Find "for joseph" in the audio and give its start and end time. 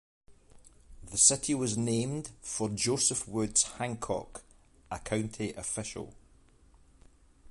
2.41-3.27